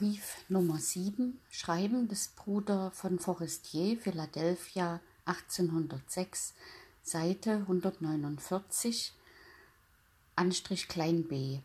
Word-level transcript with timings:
Brief 0.00 0.46
Nummer 0.48 0.78
7, 0.78 1.38
Schreiben 1.50 2.08
des 2.08 2.28
Bruder 2.28 2.90
von 2.92 3.18
Forestier, 3.18 3.98
Philadelphia 3.98 4.98
1806, 5.26 6.54
Seite 7.02 7.56
149, 7.56 9.12
Anstrich 10.36 10.88
klein 10.88 11.28
b. 11.28 11.58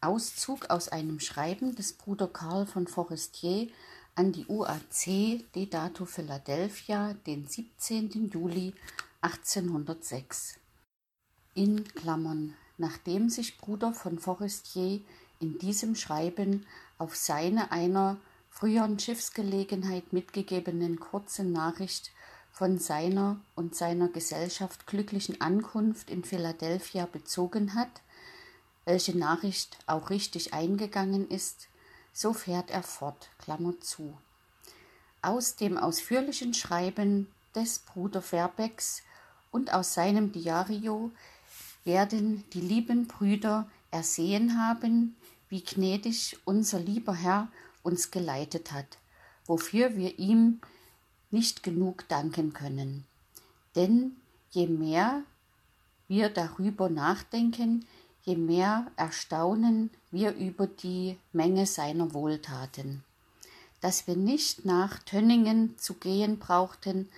Auszug 0.00 0.70
aus 0.70 0.88
einem 0.88 1.20
Schreiben 1.20 1.74
des 1.74 1.92
Bruder 1.92 2.28
Karl 2.28 2.64
von 2.64 2.86
Forestier 2.86 3.68
an 4.14 4.32
die 4.32 4.46
UAC 4.46 5.44
Dedato 5.54 6.06
Philadelphia 6.06 7.12
den 7.26 7.46
17. 7.46 8.30
Juli 8.32 8.72
1806. 9.20 10.58
In 11.52 11.84
Klammern, 11.84 12.54
nachdem 12.78 13.28
sich 13.28 13.58
Bruder 13.58 13.92
von 13.92 14.18
Forestier 14.18 15.02
in 15.42 15.58
diesem 15.58 15.96
Schreiben 15.96 16.66
auf 16.98 17.16
seine 17.16 17.72
einer 17.72 18.16
früheren 18.48 18.98
Schiffsgelegenheit 18.98 20.12
mitgegebenen 20.12 21.00
kurzen 21.00 21.52
Nachricht 21.52 22.12
von 22.52 22.78
seiner 22.78 23.40
und 23.56 23.74
seiner 23.74 24.08
Gesellschaft 24.08 24.86
glücklichen 24.86 25.40
Ankunft 25.40 26.10
in 26.10 26.22
Philadelphia 26.22 27.06
bezogen 27.06 27.74
hat, 27.74 28.02
welche 28.84 29.18
Nachricht 29.18 29.78
auch 29.86 30.10
richtig 30.10 30.54
eingegangen 30.54 31.28
ist, 31.28 31.68
so 32.12 32.32
fährt 32.32 32.70
er 32.70 32.82
fort, 32.82 33.30
Klammer 33.38 33.80
zu. 33.80 34.16
Aus 35.22 35.56
dem 35.56 35.78
ausführlichen 35.78 36.54
Schreiben 36.54 37.26
des 37.54 37.80
Bruder 37.80 38.22
Verbecks 38.22 39.02
und 39.50 39.72
aus 39.72 39.94
seinem 39.94 40.30
Diario 40.30 41.10
werden 41.84 42.44
die 42.52 42.60
lieben 42.60 43.08
Brüder 43.08 43.68
ersehen 43.92 44.58
haben, 44.58 45.16
wie 45.48 45.62
gnädig 45.62 46.38
unser 46.44 46.80
lieber 46.80 47.14
Herr 47.14 47.48
uns 47.82 48.10
geleitet 48.10 48.72
hat, 48.72 48.98
wofür 49.46 49.96
wir 49.96 50.18
ihm 50.18 50.60
nicht 51.30 51.62
genug 51.62 52.08
danken 52.08 52.52
können. 52.52 53.04
Denn 53.76 54.16
je 54.50 54.66
mehr 54.66 55.22
wir 56.08 56.28
darüber 56.28 56.90
nachdenken, 56.90 57.86
je 58.22 58.36
mehr 58.36 58.90
erstaunen 58.96 59.90
wir 60.10 60.34
über 60.34 60.66
die 60.66 61.18
Menge 61.32 61.66
seiner 61.66 62.12
Wohltaten. 62.12 63.04
Dass 63.80 64.06
wir 64.06 64.16
nicht 64.16 64.64
nach 64.64 64.98
Tönningen 65.00 65.76
zu 65.78 65.94
gehen 65.94 66.38
brauchten, 66.38 67.08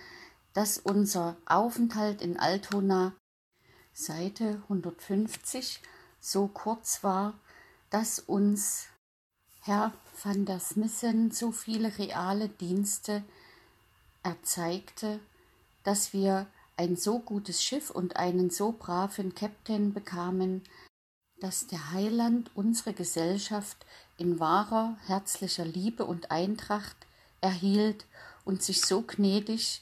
dass 0.53 0.77
unser 0.77 1.35
Aufenthalt 1.45 2.21
in 2.21 2.39
Altona 2.39 3.13
Seite 3.93 4.61
150 4.63 5.81
so 6.25 6.47
kurz 6.47 7.03
war, 7.03 7.35
dass 7.91 8.17
uns 8.17 8.87
Herr 9.61 9.93
van 10.23 10.45
der 10.45 10.59
Smissen 10.59 11.29
so 11.29 11.51
viele 11.51 11.97
reale 11.99 12.49
Dienste 12.49 13.23
erzeigte, 14.23 15.19
dass 15.83 16.13
wir 16.13 16.47
ein 16.77 16.95
so 16.95 17.19
gutes 17.19 17.63
Schiff 17.63 17.91
und 17.91 18.15
einen 18.15 18.49
so 18.49 18.71
braven 18.71 19.35
Kapitän 19.35 19.93
bekamen, 19.93 20.63
dass 21.39 21.67
der 21.67 21.91
Heiland 21.91 22.49
unsere 22.55 22.93
Gesellschaft 22.93 23.85
in 24.17 24.39
wahrer 24.39 24.97
herzlicher 25.05 25.65
Liebe 25.65 26.05
und 26.05 26.31
Eintracht 26.31 26.97
erhielt 27.39 28.07
und 28.45 28.63
sich 28.63 28.81
so 28.81 29.03
gnädig 29.03 29.81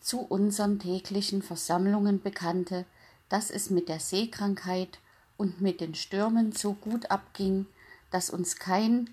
zu 0.00 0.20
unseren 0.20 0.78
täglichen 0.78 1.40
Versammlungen 1.40 2.20
bekannte, 2.20 2.84
dass 3.30 3.50
es 3.50 3.70
mit 3.70 3.88
der 3.88 4.00
Seekrankheit 4.00 4.98
und 5.42 5.60
mit 5.60 5.80
den 5.80 5.96
Stürmen 5.96 6.52
so 6.52 6.74
gut 6.74 7.10
abging, 7.10 7.66
dass 8.12 8.30
uns 8.30 8.60
kein 8.60 9.10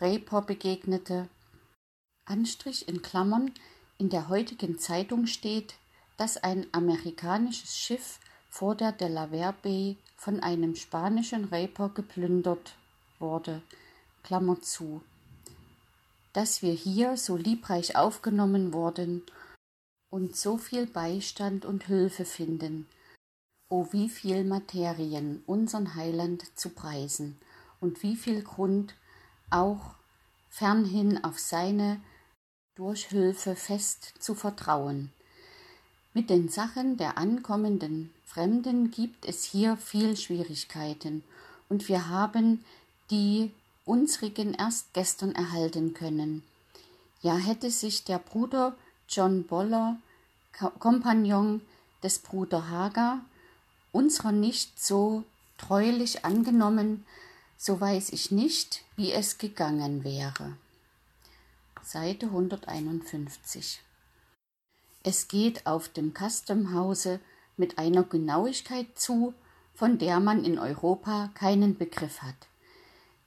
Reper 0.00 0.42
begegnete. 0.42 1.28
Anstrich 2.24 2.88
in 2.88 3.00
Klammern 3.00 3.52
in 3.96 4.08
der 4.08 4.28
heutigen 4.28 4.80
Zeitung 4.80 5.28
steht, 5.28 5.74
dass 6.16 6.36
ein 6.36 6.66
amerikanisches 6.72 7.76
Schiff 7.76 8.18
vor 8.50 8.74
der 8.74 8.90
Delaware 8.90 9.54
Bay 9.62 9.98
von 10.16 10.40
einem 10.40 10.74
spanischen 10.74 11.44
Reper 11.44 11.90
geplündert 11.90 12.74
wurde. 13.20 13.62
Klammer 14.24 14.60
zu. 14.62 15.00
Dass 16.32 16.62
wir 16.62 16.72
hier 16.72 17.16
so 17.16 17.36
liebreich 17.36 17.94
aufgenommen 17.94 18.72
wurden 18.72 19.22
und 20.10 20.34
so 20.34 20.58
viel 20.58 20.88
Beistand 20.88 21.64
und 21.64 21.84
Hilfe 21.84 22.24
finden, 22.24 22.88
O 23.72 23.86
wie 23.90 24.10
viel 24.10 24.44
Materien 24.44 25.42
unsern 25.46 25.94
Heiland 25.94 26.44
zu 26.58 26.68
preisen 26.68 27.38
und 27.80 28.02
wie 28.02 28.16
viel 28.16 28.42
Grund 28.42 28.94
auch 29.48 29.94
fernhin 30.50 31.24
auf 31.24 31.38
seine 31.38 31.98
Durchhülfe 32.74 33.56
fest 33.56 34.12
zu 34.18 34.34
vertrauen. 34.34 35.10
Mit 36.12 36.28
den 36.28 36.50
Sachen 36.50 36.98
der 36.98 37.16
ankommenden 37.16 38.10
Fremden 38.26 38.90
gibt 38.90 39.24
es 39.24 39.42
hier 39.42 39.78
viel 39.78 40.18
Schwierigkeiten, 40.18 41.24
und 41.70 41.88
wir 41.88 42.10
haben 42.10 42.62
die 43.10 43.52
unsrigen 43.86 44.52
erst 44.52 44.92
gestern 44.92 45.34
erhalten 45.34 45.94
können. 45.94 46.42
Ja 47.22 47.36
hätte 47.36 47.70
sich 47.70 48.04
der 48.04 48.18
Bruder 48.18 48.76
John 49.08 49.44
Boller, 49.44 49.96
Kompagnon 50.78 51.62
des 52.02 52.18
Bruder 52.18 52.68
Hager, 52.68 53.22
unserer 53.92 54.32
nicht 54.32 54.82
so 54.82 55.24
treulich 55.58 56.24
angenommen, 56.24 57.04
so 57.56 57.80
weiß 57.80 58.10
ich 58.10 58.30
nicht, 58.30 58.82
wie 58.96 59.12
es 59.12 59.38
gegangen 59.38 60.02
wäre. 60.02 60.56
Seite 61.82 62.26
151 62.26 63.80
Es 65.02 65.28
geht 65.28 65.66
auf 65.66 65.88
dem 65.88 66.12
Custom 66.14 66.94
mit 67.56 67.78
einer 67.78 68.02
Genauigkeit 68.02 68.86
zu, 68.98 69.34
von 69.74 69.98
der 69.98 70.20
man 70.20 70.44
in 70.44 70.58
Europa 70.58 71.30
keinen 71.34 71.76
Begriff 71.76 72.22
hat. 72.22 72.48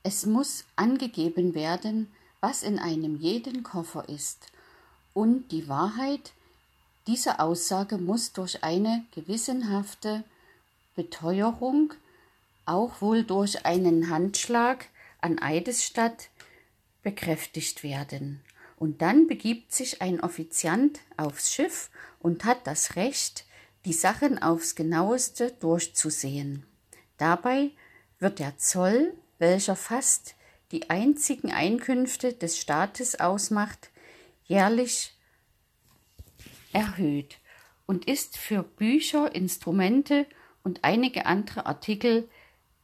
Es 0.03 0.26
muss 0.26 0.66
angegeben 0.76 1.53
werden, 1.53 2.12
was 2.42 2.64
in 2.64 2.80
einem 2.80 3.16
jeden 3.16 3.64
Koffer 3.64 4.08
ist, 4.09 4.47
und 5.14 5.52
die 5.52 5.68
Wahrheit 5.68 6.34
dieser 7.08 7.40
Aussage 7.40 7.97
muss 7.97 8.34
durch 8.34 8.64
eine 8.64 9.06
gewissenhafte 9.12 10.24
Beteuerung, 10.96 11.94
auch 12.66 13.02
wohl 13.02 13.24
durch 13.24 13.66
einen 13.66 14.10
Handschlag 14.10 14.88
an 15.22 15.40
Eidesstadt, 15.40 16.30
bekräftigt 17.04 17.84
werden. 17.84 18.42
Und 18.78 19.02
dann 19.02 19.28
begibt 19.28 19.74
sich 19.74 20.02
ein 20.02 20.20
Offiziant 20.20 21.00
aufs 21.18 21.52
Schiff 21.52 21.90
und 22.20 22.44
hat 22.44 22.66
das 22.66 22.96
Recht, 22.96 23.46
die 23.86 23.94
Sachen 23.94 24.42
aufs 24.42 24.76
genaueste 24.76 25.52
durchzusehen. 25.52 26.66
Dabei 27.18 27.72
wird 28.20 28.40
der 28.40 28.58
Zoll, 28.58 29.14
welcher 29.38 29.76
fast 29.76 30.36
die 30.72 30.90
einzigen 30.90 31.52
Einkünfte 31.52 32.34
des 32.34 32.58
Staates 32.58 33.20
ausmacht, 33.20 33.92
jährlich 34.46 35.14
erhöht 36.74 37.38
und 37.86 38.08
ist 38.08 38.38
für 38.38 38.64
Bücher, 38.64 39.34
Instrumente 39.36 40.26
und 40.66 40.84
einige 40.84 41.26
andere 41.28 41.66
Artikel 41.66 42.28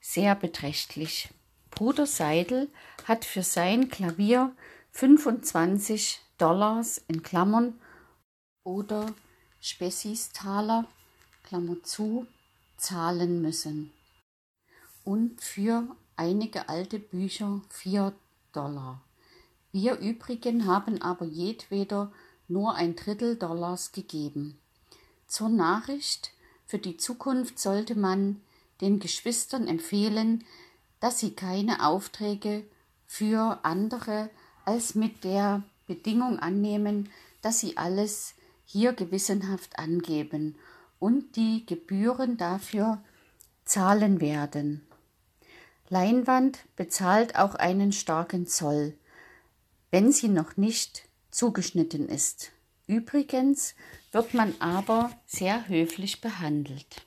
sehr 0.00 0.34
beträchtlich. 0.34 1.28
Bruder 1.70 2.06
Seidel 2.06 2.70
hat 3.04 3.24
für 3.24 3.42
sein 3.42 3.88
Klavier 3.88 4.54
25 4.92 6.20
Dollars 6.38 7.02
in 7.08 7.22
Klammern 7.22 7.78
oder 8.64 9.12
Spessistaler 9.60 10.86
Klammer 11.42 11.82
zu 11.82 12.26
zahlen 12.76 13.42
müssen 13.42 13.92
und 15.04 15.40
für 15.40 15.84
einige 16.16 16.68
alte 16.68 16.98
Bücher 16.98 17.60
4 17.70 18.12
Dollar. 18.52 19.02
Wir 19.72 19.98
übrigen 19.98 20.66
haben 20.66 21.02
aber 21.02 21.24
jedweder 21.24 22.12
nur 22.46 22.74
ein 22.74 22.94
Drittel 22.94 23.36
Dollars 23.36 23.92
gegeben. 23.92 24.58
Zur 25.26 25.48
Nachricht 25.48 26.32
für 26.72 26.78
die 26.78 26.96
Zukunft 26.96 27.58
sollte 27.58 27.94
man 27.98 28.40
den 28.80 28.98
Geschwistern 28.98 29.68
empfehlen, 29.68 30.42
dass 31.00 31.20
sie 31.20 31.34
keine 31.34 31.86
Aufträge 31.86 32.64
für 33.04 33.58
andere 33.62 34.30
als 34.64 34.94
mit 34.94 35.22
der 35.22 35.64
Bedingung 35.86 36.38
annehmen, 36.38 37.10
dass 37.42 37.60
sie 37.60 37.76
alles 37.76 38.32
hier 38.64 38.94
gewissenhaft 38.94 39.78
angeben 39.78 40.56
und 40.98 41.36
die 41.36 41.66
Gebühren 41.66 42.38
dafür 42.38 43.04
zahlen 43.66 44.22
werden. 44.22 44.80
Leinwand 45.90 46.60
bezahlt 46.76 47.36
auch 47.36 47.54
einen 47.54 47.92
starken 47.92 48.46
Zoll, 48.46 48.96
wenn 49.90 50.10
sie 50.10 50.28
noch 50.28 50.56
nicht 50.56 51.06
zugeschnitten 51.30 52.08
ist. 52.08 52.50
Übrigens 52.86 53.74
wird 54.10 54.34
man 54.34 54.54
aber 54.60 55.12
sehr 55.26 55.68
höflich 55.68 56.20
behandelt. 56.20 57.06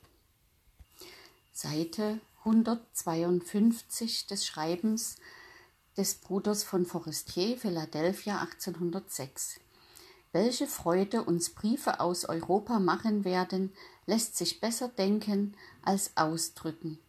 Seite 1.51 2.19
152 2.39 4.27
des 4.27 4.45
Schreibens 4.45 5.17
des 5.97 6.15
Bruders 6.15 6.63
von 6.63 6.85
Forestier, 6.85 7.57
Philadelphia 7.57 8.39
1806. 8.39 9.59
Welche 10.31 10.67
Freude 10.67 11.23
uns 11.23 11.51
Briefe 11.51 11.99
aus 11.99 12.25
Europa 12.25 12.79
machen 12.79 13.23
werden, 13.23 13.73
lässt 14.05 14.35
sich 14.37 14.59
besser 14.59 14.89
denken 14.89 15.55
als 15.81 16.17
ausdrücken. 16.17 16.99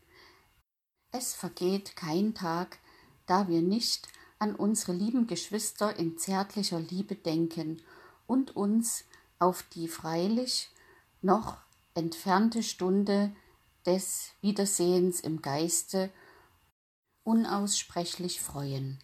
Es 1.11 1.35
vergeht 1.35 1.97
kein 1.97 2.35
Tag, 2.35 2.79
da 3.27 3.49
wir 3.49 3.63
nicht 3.63 4.09
an 4.39 4.55
unsere 4.55 4.93
lieben 4.93 5.27
Geschwister 5.27 5.97
in 5.97 6.19
zärtlicher 6.19 6.79
Liebe 6.79 7.15
denken 7.15 7.83
und 8.27 8.57
uns 8.57 9.05
auf 9.39 9.63
die 9.75 9.89
freilich 9.89 10.71
noch 11.23 11.59
entfernte 11.95 12.63
Stunde 12.63 13.35
des 13.85 14.31
Wiedersehens 14.41 15.21
im 15.21 15.43
Geiste 15.43 16.11
unaussprechlich 17.25 18.41
freuen. 18.41 18.99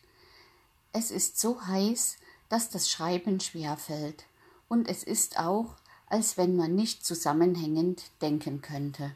Es 0.93 1.11
ist 1.11 1.41
so 1.41 1.67
heiß, 1.67 2.17
dass 2.49 2.69
das 2.69 2.91
Schreiben 2.91 3.41
schwer 3.41 3.77
fällt, 3.77 4.25
und 4.69 4.89
es 4.89 5.03
ist 5.03 5.39
auch, 5.39 5.77
als 6.07 6.37
wenn 6.37 6.57
man 6.57 6.75
nicht 6.75 7.05
zusammenhängend 7.05 8.03
denken 8.21 8.61
könnte. 8.61 9.15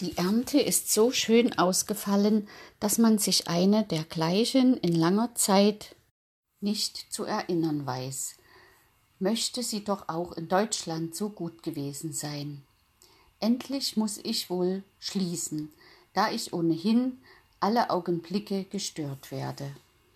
Die 0.00 0.16
Ernte 0.16 0.58
ist 0.58 0.92
so 0.92 1.12
schön 1.12 1.58
ausgefallen, 1.58 2.48
dass 2.78 2.96
man 2.96 3.18
sich 3.18 3.48
eine 3.48 3.84
dergleichen 3.84 4.78
in 4.78 4.94
langer 4.94 5.34
Zeit 5.34 5.94
nicht 6.60 7.12
zu 7.12 7.24
erinnern 7.24 7.84
weiß. 7.84 8.36
Möchte 9.22 9.62
sie 9.62 9.84
doch 9.84 10.08
auch 10.08 10.32
in 10.32 10.48
Deutschland 10.48 11.14
so 11.14 11.28
gut 11.28 11.62
gewesen 11.62 12.14
sein. 12.14 12.62
Endlich 13.38 13.98
muss 13.98 14.18
ich 14.22 14.48
wohl 14.48 14.82
schließen, 14.98 15.70
da 16.14 16.30
ich 16.30 16.54
ohnehin 16.54 17.20
alle 17.60 17.90
Augenblicke 17.90 18.64
gestört 18.64 19.30
werde. 19.30 19.70